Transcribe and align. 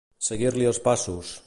Seguir-li 0.29 0.67
els 0.71 0.81
passos. 0.89 1.39